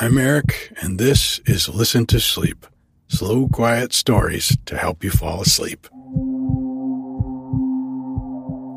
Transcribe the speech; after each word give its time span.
I'm 0.00 0.16
Eric, 0.16 0.72
and 0.80 0.96
this 0.96 1.40
is 1.40 1.68
Listen 1.68 2.06
to 2.06 2.20
Sleep 2.20 2.66
slow, 3.08 3.48
quiet 3.48 3.92
stories 3.92 4.56
to 4.66 4.78
help 4.78 5.02
you 5.02 5.10
fall 5.10 5.40
asleep. 5.40 5.88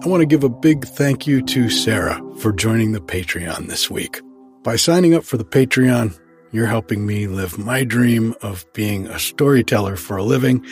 I 0.03 0.07
want 0.07 0.21
to 0.21 0.25
give 0.25 0.43
a 0.43 0.49
big 0.49 0.83
thank 0.83 1.27
you 1.27 1.43
to 1.43 1.69
Sarah 1.69 2.19
for 2.39 2.51
joining 2.51 2.93
the 2.93 3.01
Patreon 3.01 3.67
this 3.67 3.87
week. 3.87 4.19
By 4.63 4.77
signing 4.77 5.13
up 5.13 5.23
for 5.23 5.37
the 5.37 5.45
Patreon, 5.45 6.19
you're 6.51 6.65
helping 6.65 7.05
me 7.05 7.27
live 7.27 7.59
my 7.59 7.83
dream 7.83 8.33
of 8.41 8.65
being 8.73 9.05
a 9.05 9.19
storyteller 9.19 9.97
for 9.97 10.17
a 10.17 10.23
living, 10.23 10.65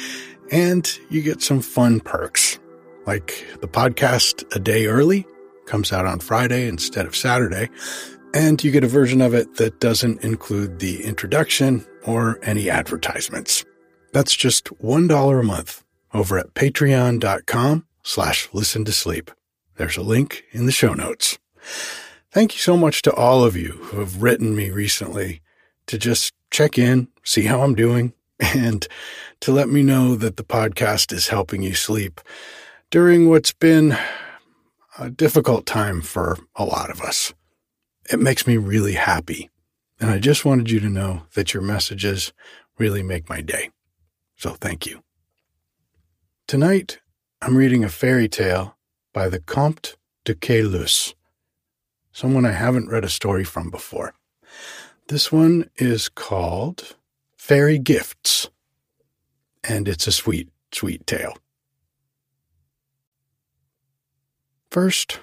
and 0.51 0.91
you 1.11 1.21
get 1.21 1.43
some 1.43 1.61
fun 1.61 1.99
perks, 1.99 2.57
like 3.05 3.45
the 3.61 3.67
podcast 3.67 4.43
a 4.55 4.59
day 4.59 4.87
early, 4.87 5.27
comes 5.67 5.93
out 5.93 6.07
on 6.07 6.19
Friday 6.19 6.67
instead 6.67 7.05
of 7.05 7.15
Saturday, 7.15 7.69
and 8.33 8.63
you 8.63 8.71
get 8.71 8.83
a 8.83 8.87
version 8.87 9.21
of 9.21 9.33
it 9.33 9.55
that 9.55 9.79
doesn't 9.79 10.23
include 10.23 10.79
the 10.79 11.03
introduction 11.03 11.85
or 12.05 12.39
any 12.43 12.69
advertisements. 12.69 13.65
That's 14.13 14.35
just 14.35 14.65
$1 14.65 15.39
a 15.39 15.43
month 15.43 15.83
over 16.13 16.37
at 16.37 16.53
patreon.com 16.53 17.85
slash 18.03 18.49
listen 18.53 18.85
to 18.85 18.91
sleep. 18.91 19.31
There's 19.77 19.97
a 19.97 20.01
link 20.01 20.43
in 20.51 20.65
the 20.65 20.71
show 20.71 20.93
notes. 20.93 21.37
Thank 22.31 22.53
you 22.53 22.59
so 22.59 22.77
much 22.77 23.01
to 23.03 23.13
all 23.13 23.43
of 23.43 23.55
you 23.55 23.71
who 23.83 23.99
have 23.99 24.21
written 24.21 24.55
me 24.55 24.69
recently 24.69 25.41
to 25.87 25.97
just 25.97 26.33
check 26.51 26.77
in, 26.77 27.07
see 27.23 27.43
how 27.43 27.61
I'm 27.61 27.75
doing, 27.75 28.13
and 28.39 28.87
to 29.41 29.51
let 29.51 29.69
me 29.69 29.83
know 29.83 30.15
that 30.15 30.37
the 30.37 30.43
podcast 30.43 31.11
is 31.13 31.29
helping 31.29 31.61
you 31.61 31.73
sleep 31.73 32.21
during 32.91 33.29
what's 33.29 33.53
been 33.53 33.97
a 34.97 35.09
difficult 35.09 35.65
time 35.65 36.01
for 36.01 36.37
a 36.55 36.65
lot 36.65 36.89
of 36.89 37.01
us. 37.01 37.33
It 38.11 38.19
makes 38.19 38.47
me 38.47 38.57
really 38.57 38.93
happy. 38.93 39.49
And 39.99 40.09
I 40.09 40.17
just 40.17 40.45
wanted 40.45 40.71
you 40.71 40.79
to 40.79 40.89
know 40.89 41.23
that 41.35 41.53
your 41.53 41.61
messages 41.61 42.33
really 42.77 43.03
make 43.03 43.29
my 43.29 43.41
day. 43.41 43.69
So 44.35 44.51
thank 44.51 44.85
you. 44.85 45.03
Tonight, 46.47 46.99
I'm 47.41 47.55
reading 47.55 47.83
a 47.83 47.89
fairy 47.89 48.27
tale 48.27 48.77
by 49.13 49.29
the 49.29 49.39
Comte 49.39 49.97
de 50.23 50.33
Caylus, 50.33 51.13
someone 52.11 52.45
I 52.45 52.51
haven't 52.51 52.89
read 52.89 53.03
a 53.03 53.09
story 53.09 53.43
from 53.43 53.69
before. 53.69 54.13
This 55.07 55.31
one 55.31 55.69
is 55.75 56.09
called 56.09 56.95
Fairy 57.37 57.77
Gifts, 57.77 58.49
and 59.63 59.87
it's 59.87 60.07
a 60.07 60.11
sweet, 60.11 60.49
sweet 60.71 61.05
tale. 61.05 61.37
First, 64.71 65.19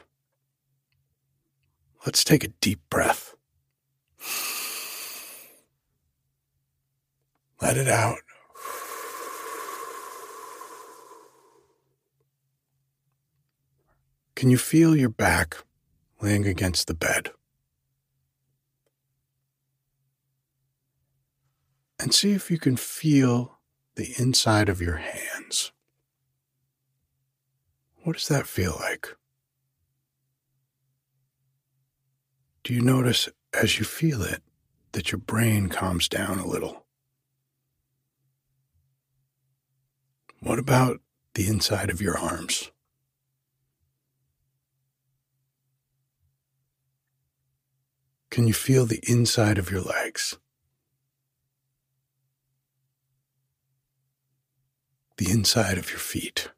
Let's 2.07 2.23
take 2.23 2.45
a 2.45 2.49
deep 2.61 2.79
breath. 2.89 3.35
Let 7.61 7.77
it 7.77 7.89
out. 7.89 8.19
Can 14.37 14.51
you 14.51 14.57
feel 14.57 14.95
your 14.95 15.09
back 15.09 15.57
laying 16.21 16.47
against 16.47 16.87
the 16.87 16.95
bed? 16.95 17.33
And 21.99 22.15
see 22.15 22.33
if 22.33 22.53
you 22.53 22.59
can 22.59 22.77
feel 22.77 23.59
the 23.97 24.15
inside 24.17 24.69
of 24.69 24.81
your 24.81 24.99
hands. 24.99 25.73
What 28.05 28.13
does 28.13 28.29
that 28.29 28.47
feel 28.47 28.77
like? 28.79 29.17
Do 32.67 32.75
you 32.75 32.81
notice 32.81 33.29
as 33.55 33.79
you 33.79 33.85
feel 33.85 34.23
it 34.23 34.43
that 34.91 35.13
your 35.13 35.21
brain 35.21 35.69
calms 35.69 36.09
down 36.09 36.41
a 36.41 36.47
little? 36.49 36.85
What 40.41 40.59
about 40.59 41.01
the 41.35 41.47
inside 41.47 41.91
of 41.91 42.03
your 42.03 42.19
arms? 42.19 42.73
Can 48.31 48.49
you 48.49 48.53
feel 48.53 48.85
the 48.85 48.99
inside 49.07 49.59
of 49.59 49.71
your 49.71 49.83
legs? 49.83 50.37
The 55.19 55.31
inside 55.31 55.79
of 55.79 55.91
your 55.91 56.01
feet? 56.01 56.51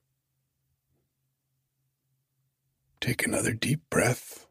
Take 2.99 3.27
another 3.27 3.53
deep 3.53 3.83
breath. 3.91 4.48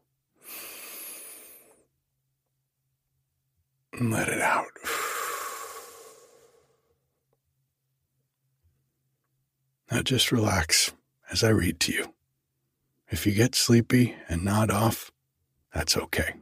And 3.98 4.12
let 4.12 4.28
it 4.28 4.40
out. 4.40 4.66
Now 9.90 10.02
just 10.02 10.32
relax 10.32 10.92
as 11.30 11.42
I 11.42 11.48
read 11.48 11.80
to 11.80 11.92
you. 11.92 12.14
If 13.10 13.26
you 13.26 13.32
get 13.32 13.54
sleepy 13.54 14.14
and 14.28 14.44
nod 14.44 14.70
off, 14.70 15.10
that's 15.74 15.96
okay. 15.96 16.34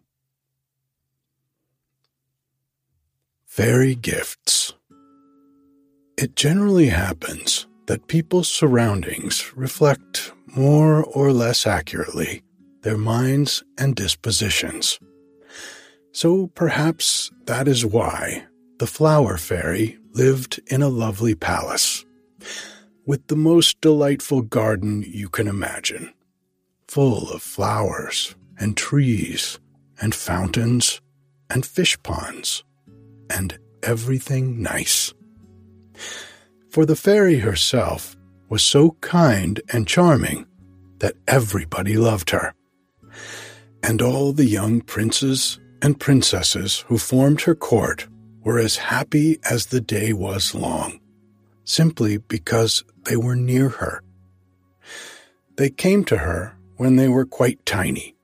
Fairy 3.44 3.94
Gifts 3.94 4.74
It 6.18 6.34
generally 6.36 6.88
happens 6.88 7.66
that 7.86 8.08
people's 8.08 8.48
surroundings 8.48 9.56
reflect 9.56 10.32
more 10.46 11.04
or 11.04 11.32
less 11.32 11.66
accurately 11.66 12.42
their 12.82 12.98
minds 12.98 13.62
and 13.78 13.94
dispositions. 13.94 14.98
So 16.16 16.46
perhaps 16.54 17.30
that 17.44 17.68
is 17.68 17.84
why 17.84 18.46
the 18.78 18.86
flower 18.86 19.36
fairy 19.36 19.98
lived 20.12 20.58
in 20.66 20.80
a 20.80 20.88
lovely 20.88 21.34
palace 21.34 22.06
with 23.04 23.26
the 23.26 23.36
most 23.36 23.82
delightful 23.82 24.40
garden 24.40 25.04
you 25.06 25.28
can 25.28 25.46
imagine, 25.46 26.10
full 26.88 27.30
of 27.30 27.42
flowers 27.42 28.34
and 28.58 28.78
trees 28.78 29.58
and 30.00 30.14
fountains 30.14 31.02
and 31.50 31.66
fish 31.66 32.02
ponds 32.02 32.64
and 33.28 33.58
everything 33.82 34.62
nice. 34.62 35.12
For 36.70 36.86
the 36.86 36.96
fairy 36.96 37.40
herself 37.40 38.16
was 38.48 38.62
so 38.62 38.92
kind 39.02 39.60
and 39.70 39.86
charming 39.86 40.46
that 41.00 41.16
everybody 41.28 41.98
loved 41.98 42.30
her. 42.30 42.54
And 43.82 44.00
all 44.00 44.32
the 44.32 44.46
young 44.46 44.80
princes 44.80 45.60
and 45.86 46.00
princesses 46.00 46.80
who 46.88 46.98
formed 46.98 47.42
her 47.42 47.54
court 47.54 48.08
were 48.42 48.58
as 48.58 48.74
happy 48.74 49.38
as 49.48 49.66
the 49.66 49.80
day 49.80 50.12
was 50.12 50.52
long, 50.52 50.98
simply 51.62 52.16
because 52.16 52.82
they 53.04 53.16
were 53.16 53.36
near 53.36 53.68
her. 53.68 54.02
They 55.54 55.70
came 55.70 56.04
to 56.06 56.16
her 56.16 56.56
when 56.76 56.96
they 56.96 57.06
were 57.06 57.24
quite 57.24 57.64
tiny, 57.64 58.16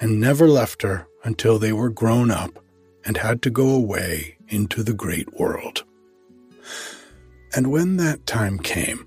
and 0.00 0.22
never 0.22 0.48
left 0.48 0.80
her 0.80 1.06
until 1.22 1.58
they 1.58 1.74
were 1.74 1.90
grown 1.90 2.30
up 2.30 2.58
and 3.04 3.18
had 3.18 3.42
to 3.42 3.50
go 3.50 3.68
away 3.68 4.38
into 4.48 4.82
the 4.82 4.94
great 4.94 5.38
world. 5.38 5.84
And 7.54 7.70
when 7.70 7.98
that 7.98 8.26
time 8.26 8.58
came, 8.58 9.06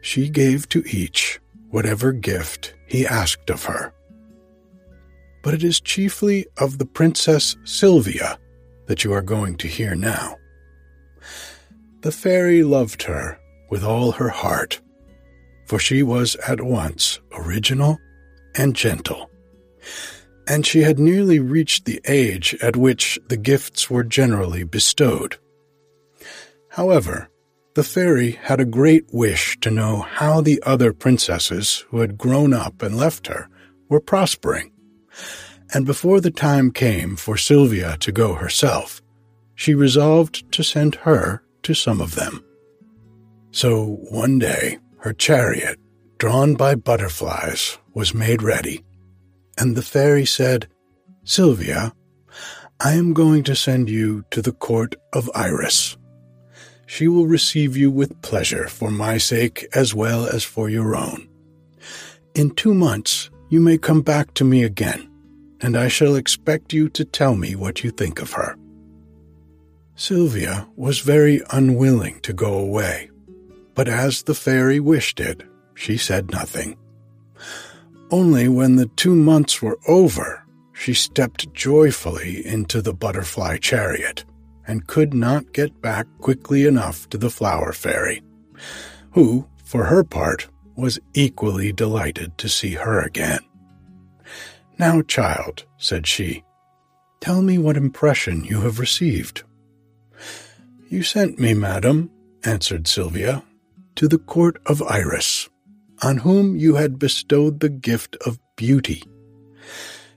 she 0.00 0.30
gave 0.30 0.66
to 0.70 0.82
each 0.86 1.40
whatever 1.68 2.12
gift 2.12 2.72
he 2.86 3.06
asked 3.06 3.50
of 3.50 3.64
her 3.64 3.92
but 5.42 5.54
it 5.54 5.62
is 5.62 5.80
chiefly 5.80 6.46
of 6.58 6.78
the 6.78 6.86
Princess 6.86 7.56
Sylvia 7.64 8.38
that 8.86 9.04
you 9.04 9.12
are 9.12 9.22
going 9.22 9.56
to 9.56 9.68
hear 9.68 9.94
now. 9.94 10.36
The 12.00 12.12
fairy 12.12 12.62
loved 12.62 13.02
her 13.04 13.38
with 13.70 13.84
all 13.84 14.12
her 14.12 14.28
heart, 14.28 14.80
for 15.66 15.78
she 15.78 16.02
was 16.02 16.36
at 16.46 16.60
once 16.60 17.20
original 17.32 17.98
and 18.56 18.74
gentle, 18.74 19.30
and 20.46 20.66
she 20.66 20.82
had 20.82 20.98
nearly 20.98 21.38
reached 21.38 21.84
the 21.84 22.00
age 22.08 22.56
at 22.62 22.76
which 22.76 23.18
the 23.28 23.36
gifts 23.36 23.90
were 23.90 24.04
generally 24.04 24.64
bestowed. 24.64 25.36
However, 26.70 27.28
the 27.74 27.84
fairy 27.84 28.32
had 28.32 28.60
a 28.60 28.64
great 28.64 29.04
wish 29.12 29.58
to 29.60 29.70
know 29.70 30.00
how 30.00 30.40
the 30.40 30.62
other 30.64 30.92
princesses 30.92 31.84
who 31.90 32.00
had 32.00 32.18
grown 32.18 32.52
up 32.52 32.82
and 32.82 32.96
left 32.96 33.26
her 33.26 33.48
were 33.88 34.00
prospering 34.00 34.72
and 35.74 35.84
before 35.84 36.20
the 36.20 36.30
time 36.30 36.70
came 36.70 37.16
for 37.16 37.36
Sylvia 37.36 37.96
to 37.98 38.12
go 38.12 38.34
herself, 38.34 39.02
she 39.54 39.74
resolved 39.74 40.50
to 40.52 40.62
send 40.62 40.94
her 40.96 41.42
to 41.62 41.74
some 41.74 42.00
of 42.00 42.14
them. 42.14 42.44
So 43.50 43.98
one 44.10 44.38
day, 44.38 44.78
her 44.98 45.12
chariot, 45.12 45.78
drawn 46.18 46.54
by 46.54 46.74
butterflies, 46.74 47.78
was 47.94 48.14
made 48.14 48.42
ready, 48.42 48.84
and 49.58 49.76
the 49.76 49.82
fairy 49.82 50.24
said, 50.24 50.68
Sylvia, 51.24 51.92
I 52.80 52.92
am 52.92 53.12
going 53.12 53.42
to 53.44 53.56
send 53.56 53.90
you 53.90 54.24
to 54.30 54.40
the 54.40 54.52
court 54.52 54.94
of 55.12 55.28
Iris. 55.34 55.96
She 56.86 57.08
will 57.08 57.26
receive 57.26 57.76
you 57.76 57.90
with 57.90 58.22
pleasure 58.22 58.68
for 58.68 58.90
my 58.90 59.18
sake 59.18 59.66
as 59.74 59.94
well 59.94 60.26
as 60.26 60.44
for 60.44 60.70
your 60.70 60.96
own. 60.96 61.28
In 62.34 62.54
two 62.54 62.72
months, 62.72 63.30
you 63.48 63.60
may 63.60 63.78
come 63.78 64.02
back 64.02 64.32
to 64.34 64.44
me 64.44 64.62
again, 64.62 65.07
and 65.60 65.76
I 65.76 65.88
shall 65.88 66.16
expect 66.16 66.72
you 66.72 66.88
to 66.90 67.04
tell 67.04 67.34
me 67.34 67.54
what 67.54 67.82
you 67.82 67.90
think 67.90 68.20
of 68.20 68.32
her. 68.32 68.56
Sylvia 69.96 70.68
was 70.76 71.00
very 71.00 71.42
unwilling 71.50 72.20
to 72.20 72.32
go 72.32 72.54
away, 72.58 73.10
but 73.74 73.88
as 73.88 74.22
the 74.22 74.34
fairy 74.34 74.78
wished 74.78 75.18
it, 75.18 75.42
she 75.74 75.96
said 75.96 76.30
nothing. 76.30 76.76
Only 78.10 78.48
when 78.48 78.76
the 78.76 78.86
two 78.96 79.14
months 79.14 79.60
were 79.60 79.78
over, 79.86 80.44
she 80.72 80.94
stepped 80.94 81.52
joyfully 81.52 82.46
into 82.46 82.80
the 82.80 82.94
butterfly 82.94 83.58
chariot 83.58 84.24
and 84.66 84.86
could 84.86 85.12
not 85.12 85.52
get 85.52 85.80
back 85.80 86.06
quickly 86.20 86.64
enough 86.66 87.08
to 87.08 87.18
the 87.18 87.30
flower 87.30 87.72
fairy, 87.72 88.22
who, 89.12 89.46
for 89.64 89.84
her 89.84 90.04
part, 90.04 90.46
was 90.76 91.00
equally 91.14 91.72
delighted 91.72 92.38
to 92.38 92.48
see 92.48 92.74
her 92.74 93.00
again. 93.00 93.40
Now, 94.78 95.02
child, 95.02 95.64
said 95.76 96.06
she, 96.06 96.44
tell 97.20 97.42
me 97.42 97.58
what 97.58 97.76
impression 97.76 98.44
you 98.44 98.60
have 98.60 98.78
received. 98.78 99.42
You 100.88 101.02
sent 101.02 101.38
me, 101.38 101.54
madam, 101.54 102.10
answered 102.44 102.86
Sylvia, 102.86 103.42
to 103.96 104.08
the 104.08 104.18
court 104.18 104.60
of 104.66 104.82
Iris 104.82 105.48
on 106.02 106.18
whom 106.18 106.56
you 106.56 106.76
had 106.76 106.98
bestowed 106.98 107.60
the 107.60 107.68
gift 107.68 108.16
of 108.24 108.38
beauty. 108.56 109.02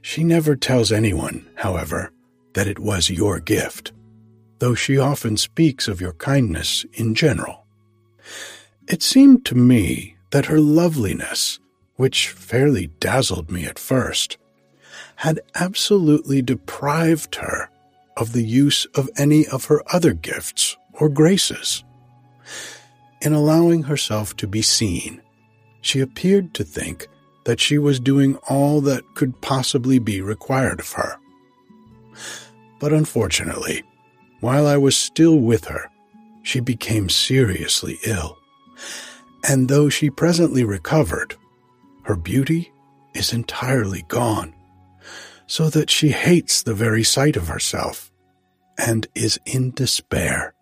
She 0.02 0.24
never 0.24 0.56
tells 0.56 0.92
anyone, 0.92 1.48
however, 1.56 2.12
that 2.54 2.68
it 2.68 2.80
was 2.80 3.10
your 3.10 3.40
gift, 3.40 3.92
though 4.60 4.76
she 4.76 4.98
often 4.98 5.38
speaks 5.38 5.88
of 5.88 6.02
your 6.02 6.14
kindness 6.14 6.86
in 6.94 7.16
general. 7.16 7.66
It 8.88 9.02
seemed 9.02 9.46
to 9.46 9.56
me 9.56 10.18
that 10.32 10.46
her 10.46 10.60
loveliness, 10.60 11.60
which 11.96 12.30
fairly 12.30 12.88
dazzled 13.00 13.52
me 13.52 13.66
at 13.66 13.80
first, 13.80 14.38
had 15.18 15.40
absolutely 15.56 16.42
deprived 16.42 17.36
her 17.36 17.70
of 18.18 18.34
the 18.34 18.44
use 18.44 18.86
of 18.96 19.10
any 19.18 19.48
of 19.48 19.66
her 19.66 19.82
other 19.94 20.14
gifts 20.14 20.78
or 20.94 21.10
graces. 21.10 21.84
In 23.22 23.34
allowing 23.34 23.84
herself 23.84 24.36
to 24.38 24.48
be 24.48 24.62
seen, 24.62 25.22
she 25.82 26.00
appeared 26.00 26.54
to 26.56 26.64
think 26.64 27.08
that 27.46 27.60
she 27.60 27.78
was 27.78 28.00
doing 28.00 28.36
all 28.50 28.82
that 28.82 29.04
could 29.16 29.40
possibly 29.42 30.00
be 30.00 30.22
required 30.22 30.80
of 30.80 30.92
her. 30.94 31.18
But 32.80 32.94
unfortunately, 32.94 33.84
while 34.40 34.68
I 34.68 34.78
was 34.78 34.98
still 34.98 35.38
with 35.38 35.66
her, 35.66 35.90
she 36.44 36.60
became 36.60 37.10
seriously 37.10 38.00
ill. 38.06 38.38
And 39.48 39.70
though 39.70 39.90
she 39.90 40.10
presently 40.10 40.64
recovered, 40.64 41.36
her 42.04 42.16
beauty 42.16 42.72
is 43.14 43.34
entirely 43.34 44.04
gone, 44.08 44.54
so 45.52 45.70
that 45.70 45.90
she 45.90 46.12
hates 46.12 46.64
the 46.64 46.74
very 46.74 47.04
sight 47.04 47.36
of 47.36 47.50
herself 47.50 48.10
and 48.78 49.08
is 49.14 49.38
in 49.46 49.70
despair. 49.72 50.54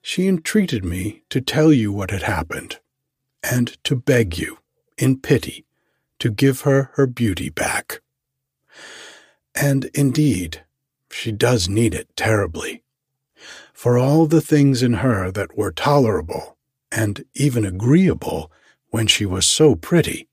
She 0.00 0.26
entreated 0.26 0.86
me 0.86 1.20
to 1.28 1.42
tell 1.42 1.70
you 1.70 1.92
what 1.92 2.10
had 2.10 2.22
happened 2.22 2.78
and 3.42 3.76
to 3.84 3.94
beg 3.94 4.38
you, 4.38 4.56
in 4.96 5.20
pity, 5.20 5.66
to 6.18 6.30
give 6.30 6.62
her 6.62 6.92
her 6.94 7.06
beauty 7.06 7.50
back. 7.50 8.00
And 9.54 9.90
indeed, 9.92 10.64
she 11.10 11.30
does 11.30 11.68
need 11.68 11.92
it 11.92 12.08
terribly. 12.16 12.82
For 13.74 13.98
all 13.98 14.24
the 14.24 14.40
things 14.40 14.82
in 14.82 14.94
her 15.04 15.30
that 15.32 15.58
were 15.58 15.72
tolerable 15.72 16.56
and 16.90 17.22
even 17.34 17.66
agreeable 17.66 18.50
when 18.88 19.06
she 19.06 19.26
was 19.26 19.44
so 19.44 19.74
pretty 19.74 20.26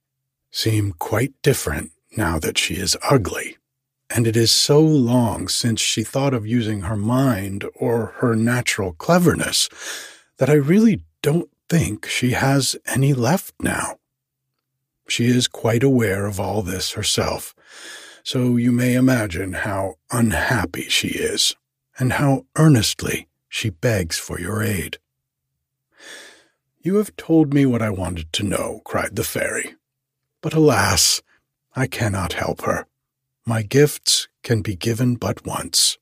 seem 0.51 0.93
quite 0.93 1.33
different 1.41 1.91
now 2.17 2.39
that 2.39 2.57
she 2.57 2.75
is 2.75 2.97
ugly. 3.09 3.57
And 4.09 4.27
it 4.27 4.37
is 4.37 4.51
so 4.51 4.79
long 4.79 5.47
since 5.47 5.81
she 5.81 6.03
thought 6.03 6.33
of 6.33 6.45
using 6.45 6.81
her 6.81 6.95
mind 6.95 7.65
or 7.75 8.13
her 8.17 8.35
natural 8.35 8.93
cleverness 8.93 9.69
that 10.37 10.49
I 10.49 10.53
really 10.53 11.01
don't 11.21 11.49
think 11.69 12.05
she 12.05 12.31
has 12.31 12.75
any 12.85 13.13
left 13.13 13.55
now. 13.59 13.97
She 15.07 15.25
is 15.25 15.47
quite 15.47 15.83
aware 15.83 16.25
of 16.25 16.39
all 16.39 16.61
this 16.61 16.91
herself, 16.93 17.55
so 18.23 18.57
you 18.57 18.71
may 18.71 18.95
imagine 18.95 19.53
how 19.53 19.95
unhappy 20.11 20.89
she 20.89 21.09
is, 21.09 21.55
and 21.97 22.13
how 22.13 22.45
earnestly 22.55 23.27
she 23.49 23.69
begs 23.69 24.17
for 24.17 24.39
your 24.39 24.63
aid. 24.63 24.97
You 26.79 26.95
have 26.95 27.15
told 27.15 27.53
me 27.53 27.65
what 27.65 27.81
I 27.81 27.89
wanted 27.89 28.31
to 28.33 28.43
know, 28.43 28.81
cried 28.83 29.15
the 29.15 29.23
fairy. 29.23 29.75
But 30.41 30.53
alas, 30.53 31.21
I 31.75 31.87
cannot 31.87 32.33
help 32.33 32.61
her. 32.61 32.87
My 33.45 33.61
gifts 33.61 34.27
can 34.43 34.61
be 34.61 34.75
given 34.75 35.15
but 35.15 35.45
once. 35.45 35.97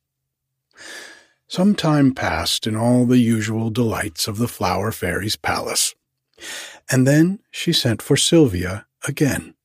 Some 1.47 1.75
time 1.75 2.13
passed 2.13 2.65
in 2.67 2.75
all 2.75 3.05
the 3.05 3.17
usual 3.17 3.69
delights 3.69 4.27
of 4.27 4.37
the 4.37 4.47
Flower 4.47 4.91
Fairy's 4.91 5.35
palace, 5.35 5.93
and 6.89 7.07
then 7.07 7.39
she 7.51 7.73
sent 7.73 8.01
for 8.01 8.17
Sylvia 8.17 8.85
again, 9.07 9.55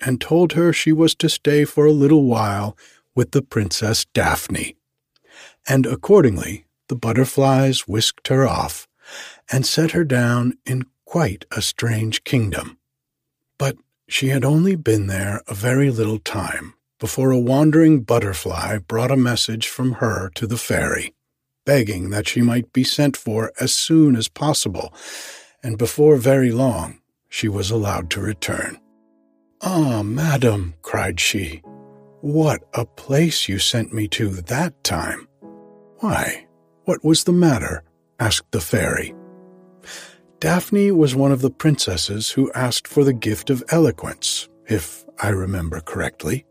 and 0.00 0.20
told 0.20 0.52
her 0.52 0.72
she 0.72 0.92
was 0.92 1.14
to 1.16 1.28
stay 1.28 1.64
for 1.64 1.86
a 1.86 1.92
little 1.92 2.24
while 2.24 2.76
with 3.14 3.30
the 3.30 3.42
Princess 3.42 4.04
Daphne. 4.12 4.76
And 5.68 5.86
accordingly, 5.86 6.66
the 6.88 6.96
butterflies 6.96 7.88
whisked 7.88 8.28
her 8.28 8.46
off 8.46 8.88
and 9.50 9.64
set 9.64 9.92
her 9.92 10.04
down 10.04 10.58
in 10.66 10.84
quite 11.04 11.44
a 11.50 11.62
strange 11.62 12.24
kingdom. 12.24 12.78
But 13.58 13.76
she 14.12 14.28
had 14.28 14.44
only 14.44 14.76
been 14.76 15.06
there 15.06 15.42
a 15.48 15.54
very 15.54 15.90
little 15.90 16.18
time 16.18 16.74
before 17.00 17.30
a 17.30 17.38
wandering 17.38 18.00
butterfly 18.02 18.78
brought 18.78 19.10
a 19.10 19.16
message 19.16 19.66
from 19.66 19.94
her 19.94 20.30
to 20.34 20.46
the 20.46 20.58
fairy 20.58 21.12
begging 21.64 22.10
that 22.10 22.28
she 22.28 22.40
might 22.40 22.72
be 22.72 22.84
sent 22.84 23.16
for 23.16 23.52
as 23.60 23.72
soon 23.72 24.16
as 24.16 24.28
possible, 24.28 24.92
and 25.62 25.78
before 25.78 26.16
very 26.16 26.50
long 26.50 27.00
she 27.28 27.48
was 27.48 27.70
allowed 27.70 28.10
to 28.10 28.20
return. 28.20 28.78
Ah, 29.62 30.02
madam, 30.02 30.74
cried 30.82 31.20
she, 31.20 31.62
what 32.20 32.62
a 32.74 32.84
place 32.84 33.48
you 33.48 33.58
sent 33.58 33.92
me 33.92 34.08
to 34.08 34.28
that 34.28 34.84
time. 34.84 35.28
Why, 35.98 36.46
what 36.84 37.04
was 37.04 37.24
the 37.24 37.32
matter? 37.32 37.84
asked 38.18 38.50
the 38.52 38.60
fairy. 38.60 39.14
Daphne 40.42 40.90
was 40.90 41.14
one 41.14 41.30
of 41.30 41.40
the 41.40 41.52
princesses 41.52 42.32
who 42.32 42.50
asked 42.50 42.88
for 42.88 43.04
the 43.04 43.12
gift 43.12 43.48
of 43.48 43.62
eloquence, 43.68 44.48
if 44.66 45.04
I 45.22 45.28
remember 45.28 45.78
correctly 45.78 46.44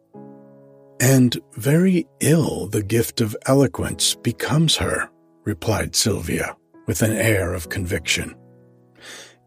and 1.02 1.38
very 1.58 2.08
ill 2.22 2.68
the 2.68 2.84
gift 2.84 3.20
of 3.20 3.36
eloquence 3.48 4.16
becomes 4.16 4.78
her, 4.78 5.10
replied 5.44 5.94
Sylvia, 5.94 6.56
with 6.88 7.02
an 7.02 7.12
air 7.12 7.54
of 7.54 7.68
conviction. 7.68 8.34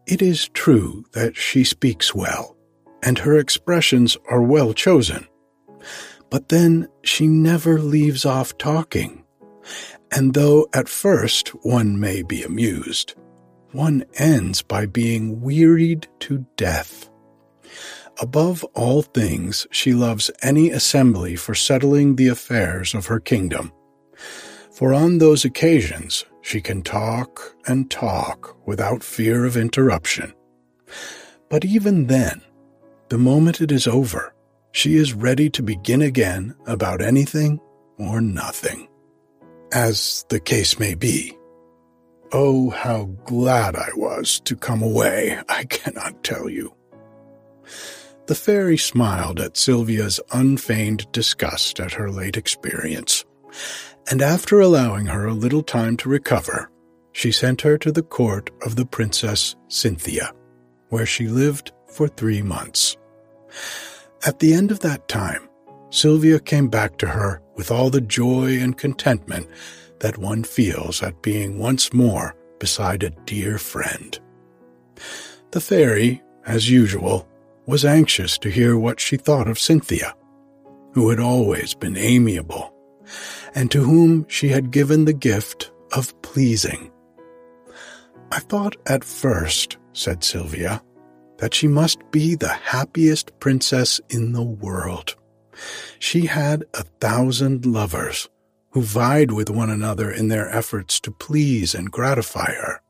It 0.05 0.21
is 0.21 0.49
true 0.49 1.05
that 1.13 1.35
she 1.35 1.63
speaks 1.63 2.13
well, 2.13 2.55
and 3.01 3.17
her 3.17 3.39
expressions 3.39 4.15
are 4.29 4.43
well 4.43 4.75
chosen. 4.75 5.25
But 6.29 6.49
then 6.49 6.87
she 7.03 7.25
never 7.25 7.79
leaves 7.79 8.25
off 8.25 8.55
talking. 8.59 9.23
And 10.11 10.35
though 10.35 10.67
at 10.71 10.87
first 10.87 11.47
one 11.65 11.99
may 11.99 12.21
be 12.21 12.43
amused, 12.43 13.15
one 13.75 14.05
ends 14.15 14.61
by 14.61 14.85
being 14.85 15.41
wearied 15.41 16.07
to 16.19 16.45
death. 16.55 17.09
Above 18.21 18.63
all 18.73 19.01
things, 19.01 19.67
she 19.69 19.93
loves 19.93 20.31
any 20.41 20.71
assembly 20.71 21.35
for 21.35 21.53
settling 21.53 22.15
the 22.15 22.29
affairs 22.29 22.93
of 22.93 23.07
her 23.07 23.19
kingdom. 23.19 23.73
For 24.71 24.93
on 24.93 25.17
those 25.17 25.43
occasions, 25.43 26.23
she 26.41 26.61
can 26.61 26.81
talk 26.83 27.55
and 27.67 27.91
talk 27.91 28.55
without 28.65 29.03
fear 29.03 29.43
of 29.43 29.57
interruption. 29.57 30.33
But 31.49 31.65
even 31.65 32.07
then, 32.07 32.41
the 33.09 33.17
moment 33.17 33.59
it 33.59 33.71
is 33.71 33.87
over, 33.87 34.33
she 34.71 34.95
is 34.95 35.13
ready 35.13 35.49
to 35.49 35.61
begin 35.61 36.01
again 36.01 36.55
about 36.65 37.01
anything 37.01 37.59
or 37.97 38.21
nothing. 38.21 38.87
As 39.73 40.25
the 40.29 40.39
case 40.39 40.79
may 40.79 40.93
be. 40.93 41.37
Oh, 42.31 42.69
how 42.69 43.05
glad 43.25 43.75
I 43.75 43.89
was 43.95 44.39
to 44.41 44.55
come 44.55 44.81
away, 44.81 45.39
I 45.47 45.65
cannot 45.65 46.23
tell 46.23 46.49
you. 46.49 46.73
The 48.27 48.35
fairy 48.35 48.77
smiled 48.77 49.39
at 49.39 49.57
Sylvia's 49.57 50.19
unfeigned 50.31 51.11
disgust 51.11 51.79
at 51.79 51.93
her 51.93 52.09
late 52.09 52.37
experience, 52.37 53.23
and 54.09 54.21
after 54.21 54.59
allowing 54.59 55.05
her 55.07 55.25
a 55.25 55.33
little 55.33 55.63
time 55.63 55.95
to 55.97 56.09
recover, 56.09 56.69
she 57.11 57.31
sent 57.31 57.61
her 57.61 57.77
to 57.77 57.91
the 57.91 58.03
court 58.03 58.49
of 58.63 58.75
the 58.75 58.85
Princess 58.85 59.55
Cynthia, 59.67 60.33
where 60.89 61.05
she 61.05 61.27
lived 61.27 61.71
for 61.87 62.07
three 62.07 62.41
months. 62.41 62.97
At 64.25 64.39
the 64.39 64.53
end 64.53 64.71
of 64.71 64.79
that 64.81 65.07
time, 65.07 65.47
Sylvia 65.91 66.39
came 66.39 66.67
back 66.67 66.97
to 66.97 67.07
her 67.07 67.41
with 67.55 67.71
all 67.71 67.89
the 67.89 68.01
joy 68.01 68.57
and 68.59 68.77
contentment 68.77 69.47
that 70.05 70.19
one 70.19 70.43
feels 70.43 71.01
at 71.01 71.23
being 71.23 71.57
once 71.57 71.91
more 71.91 72.35
beside 72.59 73.01
a 73.01 73.09
dear 73.25 73.57
friend. 73.57 74.19
The 75.49 75.59
fairy, 75.59 76.21
as 76.45 76.69
usual, 76.69 77.27
was 77.65 77.83
anxious 77.83 78.37
to 78.37 78.51
hear 78.51 78.77
what 78.77 78.99
she 78.99 79.17
thought 79.17 79.47
of 79.47 79.57
Cynthia, 79.57 80.13
who 80.93 81.09
had 81.09 81.19
always 81.19 81.73
been 81.73 81.97
amiable, 81.97 82.71
and 83.55 83.71
to 83.71 83.81
whom 83.81 84.27
she 84.29 84.49
had 84.49 84.69
given 84.69 85.05
the 85.05 85.19
gift 85.31 85.71
of 85.91 86.13
pleasing. 86.21 86.91
I 88.31 88.37
thought 88.37 88.75
at 88.85 89.03
first, 89.03 89.77
said 89.93 90.23
Sylvia, 90.23 90.83
that 91.39 91.55
she 91.55 91.67
must 91.67 91.97
be 92.11 92.35
the 92.35 92.53
happiest 92.53 93.39
princess 93.39 93.99
in 94.11 94.33
the 94.33 94.43
world. 94.43 95.15
She 95.97 96.27
had 96.27 96.63
a 96.75 96.83
thousand 97.01 97.65
lovers 97.65 98.29
who 98.75 98.81
vied 98.81 99.31
with 99.31 99.49
one 99.49 99.69
another 99.69 100.11
in 100.11 100.27
their 100.27 100.49
efforts 100.49 100.99
to 100.99 101.09
please 101.09 101.73
and 101.73 101.93
gratify 101.93 102.51
her. 102.55 102.81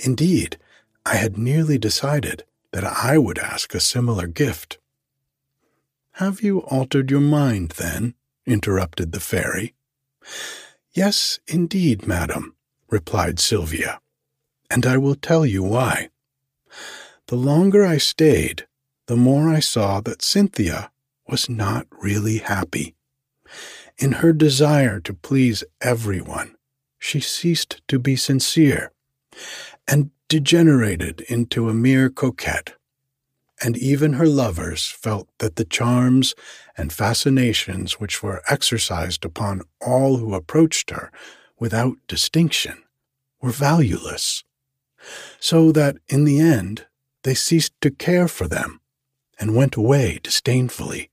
Indeed, 0.00 0.56
I 1.04 1.16
had 1.16 1.36
nearly 1.36 1.76
decided 1.76 2.44
that 2.72 2.82
I 2.82 3.18
would 3.18 3.38
ask 3.38 3.74
a 3.74 3.78
similar 3.78 4.26
gift. 4.26 4.78
Have 6.12 6.40
you 6.40 6.60
altered 6.60 7.10
your 7.10 7.20
mind, 7.20 7.72
then? 7.72 8.14
interrupted 8.46 9.12
the 9.12 9.20
fairy. 9.20 9.74
Yes, 10.94 11.40
indeed, 11.46 12.06
madam, 12.06 12.56
replied 12.88 13.38
Sylvia, 13.38 14.00
and 14.70 14.86
I 14.86 14.96
will 14.96 15.14
tell 15.14 15.44
you 15.44 15.62
why. 15.62 16.08
The 17.26 17.36
longer 17.36 17.84
I 17.84 17.98
stayed, 17.98 18.66
the 19.08 19.16
more 19.16 19.50
I 19.50 19.60
saw 19.60 20.00
that 20.00 20.22
Cynthia 20.22 20.90
was 21.28 21.50
not 21.50 21.86
really 21.90 22.38
happy. 22.38 22.95
In 23.98 24.12
her 24.12 24.32
desire 24.32 25.00
to 25.00 25.14
please 25.14 25.64
everyone, 25.80 26.56
she 26.98 27.20
ceased 27.20 27.80
to 27.88 27.98
be 27.98 28.14
sincere 28.14 28.92
and 29.88 30.10
degenerated 30.28 31.22
into 31.28 31.68
a 31.70 31.74
mere 31.74 32.10
coquette. 32.10 32.74
And 33.62 33.78
even 33.78 34.14
her 34.14 34.26
lovers 34.26 34.86
felt 34.86 35.28
that 35.38 35.56
the 35.56 35.64
charms 35.64 36.34
and 36.76 36.92
fascinations 36.92 37.94
which 37.94 38.22
were 38.22 38.42
exercised 38.48 39.24
upon 39.24 39.62
all 39.80 40.18
who 40.18 40.34
approached 40.34 40.90
her 40.90 41.10
without 41.58 41.96
distinction 42.06 42.82
were 43.40 43.50
valueless, 43.50 44.44
so 45.40 45.72
that 45.72 45.96
in 46.08 46.24
the 46.24 46.38
end 46.38 46.86
they 47.22 47.34
ceased 47.34 47.72
to 47.80 47.90
care 47.90 48.28
for 48.28 48.46
them 48.46 48.80
and 49.40 49.56
went 49.56 49.74
away 49.74 50.20
disdainfully. 50.22 51.10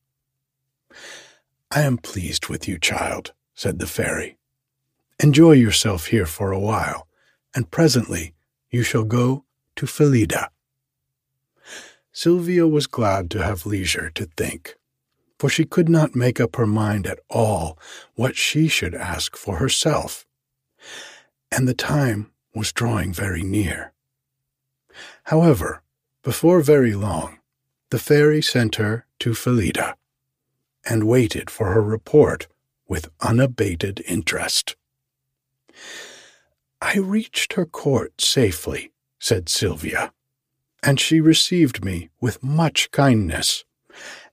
I 1.75 1.81
am 1.81 1.97
pleased 1.97 2.49
with 2.49 2.67
you, 2.67 2.77
child, 2.77 3.33
said 3.55 3.79
the 3.79 3.87
fairy. 3.87 4.37
Enjoy 5.19 5.53
yourself 5.53 6.07
here 6.07 6.27
for 6.27 6.51
a 6.51 6.59
while, 6.59 7.07
and 7.55 7.71
presently 7.71 8.35
you 8.69 8.83
shall 8.83 9.03
go 9.03 9.45
to 9.77 9.87
Phyllida. 9.87 10.49
Sylvia 12.11 12.67
was 12.67 12.85
glad 12.85 13.31
to 13.31 13.43
have 13.43 13.65
leisure 13.65 14.11
to 14.11 14.25
think, 14.37 14.75
for 15.39 15.49
she 15.49 15.65
could 15.65 15.89
not 15.89 16.15
make 16.15 16.39
up 16.39 16.57
her 16.57 16.67
mind 16.67 17.07
at 17.07 17.21
all 17.27 17.79
what 18.13 18.35
she 18.35 18.67
should 18.67 18.93
ask 18.93 19.35
for 19.35 19.57
herself, 19.57 20.27
and 21.51 21.67
the 21.67 21.73
time 21.73 22.31
was 22.53 22.71
drawing 22.71 23.11
very 23.11 23.41
near. 23.41 23.93
However, 25.23 25.81
before 26.21 26.61
very 26.61 26.93
long, 26.93 27.39
the 27.89 27.97
fairy 27.97 28.43
sent 28.43 28.75
her 28.75 29.07
to 29.21 29.33
Phyllida 29.33 29.95
and 30.85 31.07
waited 31.07 31.49
for 31.49 31.73
her 31.73 31.81
report 31.81 32.47
with 32.87 33.09
unabated 33.21 34.03
interest. 34.07 34.75
I 36.81 36.97
reached 36.97 37.53
her 37.53 37.65
court 37.65 38.19
safely, 38.19 38.91
said 39.19 39.47
Sylvia, 39.47 40.11
and 40.81 40.99
she 40.99 41.21
received 41.21 41.83
me 41.83 42.09
with 42.19 42.43
much 42.43 42.91
kindness, 42.91 43.63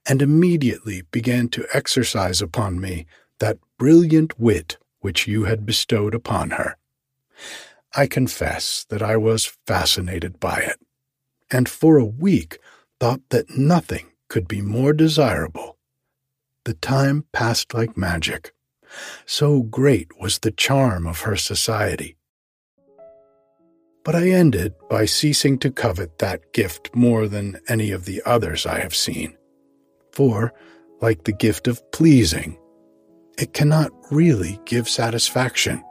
and 0.07 0.21
immediately 0.21 1.03
began 1.13 1.49
to 1.51 1.67
exercise 1.73 2.43
upon 2.43 2.81
me 2.81 3.07
that 3.39 3.59
brilliant 3.79 4.39
wit 4.39 4.79
which 5.01 5.27
you 5.27 5.45
had 5.45 5.65
bestowed 5.65 6.15
upon 6.15 6.51
her. 6.51 6.77
I 7.95 8.07
confess 8.07 8.85
that 8.89 9.03
I 9.03 9.17
was 9.17 9.57
fascinated 9.67 10.41
by 10.41 10.59
it, 10.59 10.79
and 11.51 11.69
for 11.69 11.99
a 11.99 12.05
week 12.05 12.59
thought 12.99 13.21
that 13.31 13.57
nothing 13.57 14.09
could 14.29 14.47
be 14.47 14.61
more 14.61 14.93
desirable 14.93 15.79
the 16.65 16.75
time 16.75 17.25
passed 17.33 17.75
like 17.75 17.97
magic. 17.97 18.53
So 19.27 19.63
great 19.63 20.09
was 20.21 20.39
the 20.39 20.51
charm 20.51 21.07
of 21.07 21.21
her 21.21 21.37
society. 21.37 22.17
But 24.05 24.15
I 24.15 24.31
ended 24.31 24.75
by 24.89 25.05
ceasing 25.05 25.59
to 25.59 25.71
covet 25.71 26.19
that 26.19 26.53
gift 26.53 26.95
more 26.95 27.29
than 27.29 27.61
any 27.69 27.91
of 27.91 28.05
the 28.05 28.23
others 28.25 28.67
I 28.67 28.81
have 28.81 28.95
seen. 28.95 29.37
For, 30.13 30.53
like 31.01 31.25
the 31.25 31.33
gift 31.33 31.69
of 31.69 31.91
pleasing, 31.93 32.59
it 33.39 33.53
cannot 33.53 33.93
really 34.11 34.59
give 34.65 34.89
satisfaction. 34.89 35.85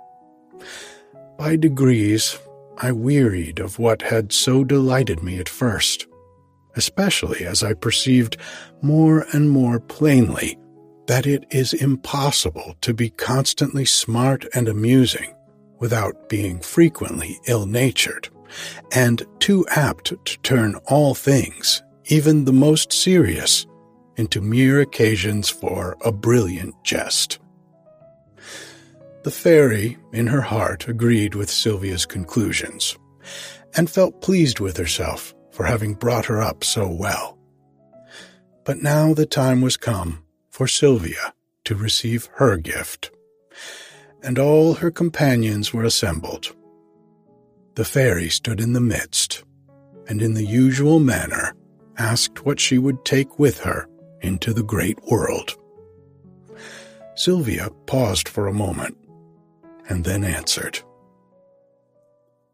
By 1.37 1.55
degrees, 1.55 2.37
I 2.77 2.91
wearied 2.91 3.59
of 3.59 3.79
what 3.79 4.01
had 4.01 4.33
so 4.33 4.63
delighted 4.63 5.23
me 5.23 5.39
at 5.39 5.49
first 5.49 6.08
especially 6.75 7.45
as 7.45 7.63
I 7.63 7.73
perceived 7.73 8.37
more 8.81 9.25
and 9.33 9.49
more 9.49 9.79
plainly 9.79 10.57
that 11.07 11.25
it 11.25 11.43
is 11.49 11.73
impossible 11.73 12.75
to 12.81 12.93
be 12.93 13.09
constantly 13.09 13.83
smart 13.83 14.45
and 14.53 14.67
amusing 14.67 15.33
without 15.79 16.29
being 16.29 16.59
frequently 16.59 17.39
ill 17.47 17.65
natured, 17.65 18.29
and 18.93 19.25
too 19.39 19.65
apt 19.71 20.13
to 20.25 20.37
turn 20.43 20.75
all 20.85 21.15
things, 21.15 21.81
even 22.05 22.45
the 22.45 22.53
most 22.53 22.93
serious, 22.93 23.65
into 24.17 24.39
mere 24.39 24.81
occasions 24.81 25.49
for 25.49 25.97
a 26.05 26.11
brilliant 26.11 26.75
jest. 26.83 27.39
The 29.23 29.31
fairy, 29.31 29.97
in 30.13 30.27
her 30.27 30.41
heart, 30.41 30.87
agreed 30.87 31.33
with 31.33 31.49
Sylvia's 31.49 32.05
conclusions, 32.05 32.97
and 33.75 33.89
felt 33.89 34.21
pleased 34.21 34.59
with 34.59 34.77
herself 34.77 35.33
for 35.59 35.65
having 35.65 35.93
brought 35.93 36.27
her 36.27 36.41
up 36.41 36.63
so 36.63 36.87
well. 36.87 37.37
But 38.63 38.81
now 38.81 39.13
the 39.13 39.25
time 39.25 39.59
was 39.59 39.75
come 39.75 40.23
for 40.49 40.69
Sylvia 40.69 41.33
to 41.65 41.75
receive 41.75 42.29
her 42.35 42.55
gift, 42.55 43.11
and 44.23 44.39
all 44.39 44.75
her 44.75 44.89
companions 44.89 45.73
were 45.73 45.83
assembled. 45.83 46.55
The 47.75 47.83
fairy 47.83 48.29
stood 48.29 48.61
in 48.61 48.71
the 48.71 48.79
midst, 48.79 49.43
and 50.07 50.21
in 50.21 50.33
the 50.33 50.45
usual 50.45 50.97
manner 50.97 51.53
asked 51.97 52.45
what 52.45 52.61
she 52.61 52.77
would 52.77 53.03
take 53.03 53.37
with 53.37 53.59
her 53.59 53.89
into 54.21 54.53
the 54.53 54.63
great 54.63 54.97
world. 55.11 55.57
Sylvia 57.15 57.69
paused 57.85 58.29
for 58.29 58.47
a 58.47 58.53
moment, 58.53 58.95
and 59.89 60.05
then 60.05 60.23
answered, 60.23 60.79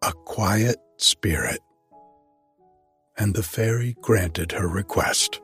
A 0.01 0.11
quiet 0.11 0.77
spirit 0.97 1.59
and 3.17 3.33
the 3.33 3.43
fairy 3.43 3.95
granted 4.01 4.51
her 4.51 4.67
request. 4.67 5.39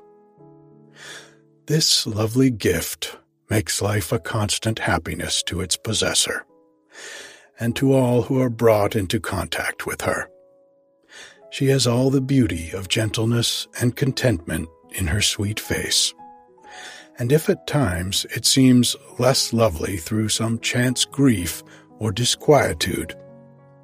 This 1.67 2.05
lovely 2.05 2.49
gift 2.49 3.17
makes 3.49 3.81
life 3.81 4.11
a 4.11 4.19
constant 4.19 4.79
happiness 4.79 5.43
to 5.43 5.61
its 5.61 5.77
possessor, 5.77 6.45
and 7.59 7.75
to 7.75 7.93
all 7.93 8.23
who 8.23 8.41
are 8.41 8.49
brought 8.49 8.95
into 8.95 9.19
contact 9.19 9.85
with 9.85 10.01
her. 10.01 10.29
She 11.51 11.67
has 11.67 11.85
all 11.85 12.09
the 12.09 12.21
beauty 12.21 12.71
of 12.71 12.87
gentleness 12.87 13.67
and 13.79 13.95
contentment 13.95 14.69
in 14.93 15.07
her 15.07 15.21
sweet 15.21 15.59
face. 15.59 16.13
And 17.19 17.31
if 17.31 17.49
at 17.49 17.67
times 17.67 18.25
it 18.35 18.45
seems 18.45 18.95
less 19.19 19.53
lovely 19.53 19.97
through 19.97 20.29
some 20.29 20.59
chance 20.59 21.05
grief 21.05 21.61
or 21.99 22.11
disquietude, 22.11 23.15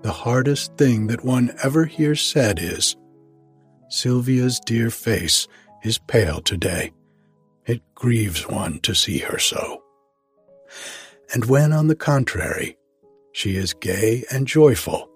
the 0.02 0.12
hardest 0.12 0.76
thing 0.78 1.08
that 1.08 1.26
one 1.26 1.54
ever 1.62 1.86
hears 1.86 2.22
said 2.22 2.58
is, 2.60 2.96
Sylvia's 3.90 4.60
dear 4.60 4.90
face 4.90 5.48
is 5.84 5.98
pale 5.98 6.42
today. 6.42 6.92
It 7.66 7.82
grieves 7.96 8.48
one 8.48 8.80
to 8.82 8.94
see 8.94 9.20
her 9.20 9.40
so. 9.40 9.84
And 11.34 11.46
when, 11.46 11.74
on 11.74 11.88
the 11.88 11.96
contrary, 11.96 12.78
she 13.32 13.56
is 13.56 13.74
gay 13.74 14.24
and 14.32 14.48
joyful, 14.48 15.10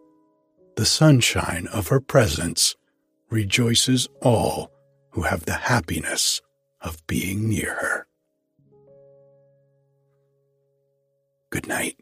the 0.75 0.85
sunshine 0.85 1.67
of 1.73 1.87
her 1.89 1.99
presence 1.99 2.75
rejoices 3.29 4.07
all 4.21 4.71
who 5.11 5.23
have 5.23 5.45
the 5.45 5.53
happiness 5.53 6.41
of 6.81 7.05
being 7.07 7.49
near 7.49 7.75
her. 7.75 8.07
Good 11.49 11.67
night. 11.67 12.00